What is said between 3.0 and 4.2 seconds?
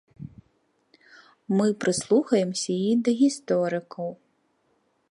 да гісторыкаў.